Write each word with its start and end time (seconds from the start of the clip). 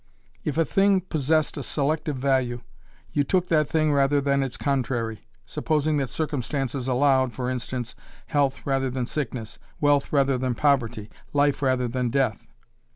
If 0.43 0.57
a 0.57 0.65
thing 0.65 1.01
possessed 1.01 1.57
a 1.57 1.61
selective 1.61 2.15
value 2.15 2.61
you 3.13 3.23
took 3.23 3.49
that 3.49 3.69
thing 3.69 3.93
rather 3.93 4.19
than 4.19 4.41
its 4.41 4.57
contrary, 4.57 5.27
supposing 5.45 5.97
that 5.97 6.09
circumstances 6.09 6.87
allowed, 6.87 7.33
for 7.33 7.51
instance, 7.51 7.93
health 8.25 8.65
rather 8.65 8.89
than 8.89 9.05
sickness, 9.05 9.59
wealth 9.79 10.11
rather 10.11 10.39
than 10.39 10.55
poverty, 10.55 11.11
life 11.33 11.61
rather 11.61 11.87
than 11.87 12.09
death. 12.09 12.43